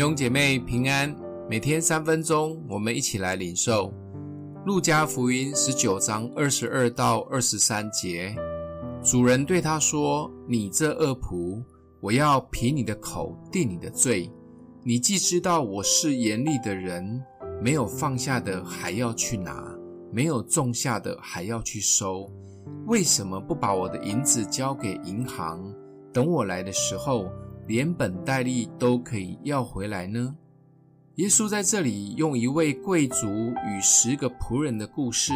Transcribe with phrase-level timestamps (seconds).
[0.00, 1.14] 弟兄姐妹平安，
[1.46, 3.92] 每天三分钟，我们一起来领受
[4.64, 8.34] 路加福音十九章二十二到二十三节。
[9.04, 11.62] 主人对他说：“你这恶仆，
[12.00, 14.32] 我要凭你的口定你的罪。
[14.82, 17.22] 你既知道我是严厉的人，
[17.62, 19.62] 没有放下的还要去拿，
[20.10, 22.26] 没有种下的还要去收，
[22.86, 25.62] 为什么不把我的银子交给银行，
[26.10, 27.30] 等我来的时候？”
[27.70, 30.34] 连本带利都可以要回来呢？
[31.14, 35.32] 耶稣在这里用一位贵族与十个仆人的故事，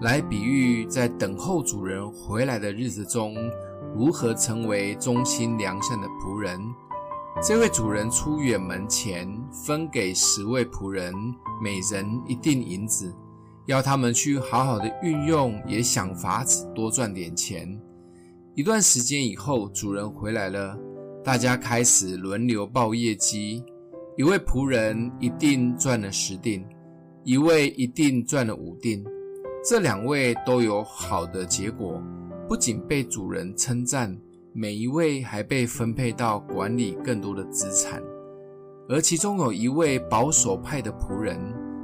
[0.00, 3.36] 来比喻在等候主人回来的日子中，
[3.94, 6.58] 如何成为忠心良善的仆人。
[7.42, 9.28] 这位主人出远门前，
[9.66, 11.12] 分给十位仆人
[11.62, 13.14] 每人一锭银子，
[13.66, 17.78] 要他们去好好的运用，也想法子多赚点钱。
[18.54, 20.74] 一段时间以后，主人回来了。
[21.26, 23.60] 大家开始轮流报业绩，
[24.16, 26.64] 一位仆人一定赚了十锭，
[27.24, 29.04] 一位一定赚了五锭。
[29.68, 32.00] 这两位都有好的结果，
[32.46, 34.16] 不仅被主人称赞，
[34.52, 38.00] 每一位还被分配到管理更多的资产。
[38.88, 41.36] 而其中有一位保守派的仆人，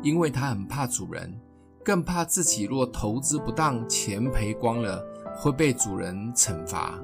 [0.00, 1.36] 因为他很怕主人，
[1.84, 5.04] 更怕自己若投资不当，钱赔光了，
[5.36, 6.96] 会被主人惩罚。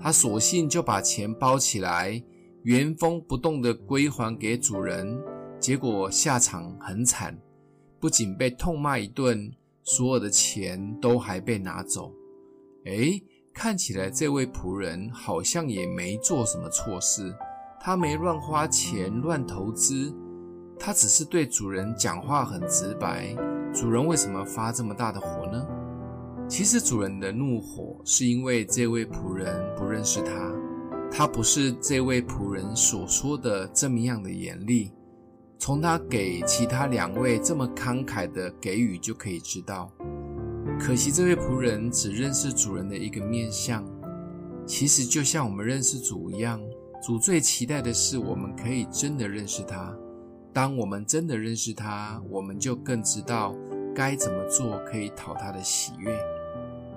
[0.00, 2.22] 他索性就把钱包起来，
[2.62, 5.18] 原封不动地归还给主人，
[5.58, 7.36] 结果下场很惨，
[7.98, 9.50] 不仅被痛骂一顿，
[9.82, 12.12] 所有的钱都还被拿走。
[12.84, 17.34] 诶，看起来这位仆人好像也没做什么错事，
[17.80, 20.14] 他没乱花钱、乱投资，
[20.78, 23.34] 他只是对主人讲话很直白。
[23.74, 25.66] 主人为什么发这么大的火呢？
[26.48, 30.50] 其实主人的怒火是因为这位仆人不认识他，
[31.10, 34.90] 他不是这位仆人所说的这么样的严厉。
[35.58, 39.92] 从他给其他两位这么慷慨的给予就可以知道。
[40.80, 43.84] 可惜这位仆人只认识主人的一个面相。
[44.66, 46.60] 其实就像我们认识主一样，
[47.02, 49.94] 主最期待的是我们可以真的认识他。
[50.52, 53.54] 当我们真的认识他，我们就更知道
[53.94, 56.18] 该怎么做可以讨他的喜悦。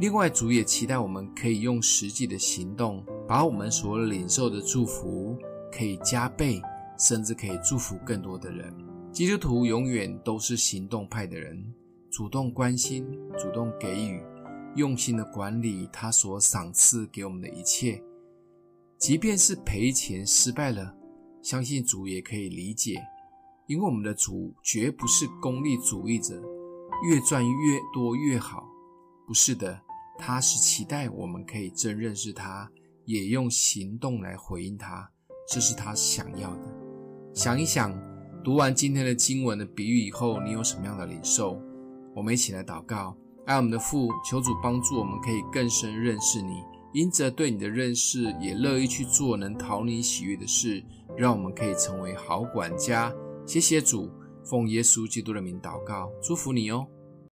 [0.00, 5.38] 另外，主也期待我们可以用实际的行动，把我们所领受的祝福
[5.70, 6.60] 可以加倍，
[6.98, 8.74] 甚至可以祝福更多的人。
[9.12, 11.64] 基督徒永远都是行动派的人，
[12.10, 13.06] 主动关心，
[13.38, 14.20] 主动给予，
[14.74, 18.02] 用心的管理他所赏赐给我们的一切。
[18.98, 20.92] 即便是赔钱失败了，
[21.40, 23.00] 相信主也可以理解，
[23.68, 26.34] 因为我们的主绝不是功利主义者，
[27.08, 28.63] 越赚越多越好。
[29.26, 29.80] 不是的，
[30.18, 32.70] 他是期待我们可以真认识他，
[33.04, 35.10] 也用行动来回应他，
[35.48, 36.62] 这是他想要的。
[37.32, 37.92] 想一想，
[38.44, 41.60] 读完今天的经文的比喻以后，你有什么样的领受？
[42.14, 50.84] 我们一起来祷告，爱我们的父，求主帮助我们可以更深认识你，因着对你的认识，也乐意去做能讨你喜悦的事，
[51.16, 53.12] 让我们可以成为好管家。
[53.46, 54.10] 谢谢主，
[54.44, 56.86] 奉耶稣基督的名祷告，祝福你哦。